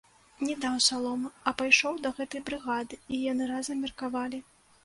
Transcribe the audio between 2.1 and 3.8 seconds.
гэтай брыгады, і яны разам